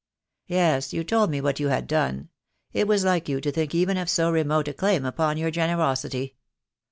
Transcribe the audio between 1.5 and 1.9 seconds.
you had